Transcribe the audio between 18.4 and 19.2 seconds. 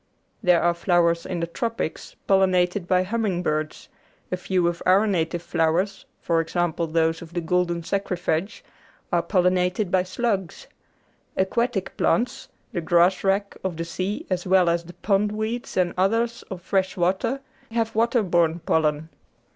pollen.